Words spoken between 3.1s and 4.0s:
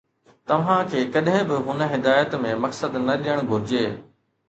ڏيڻ گهرجي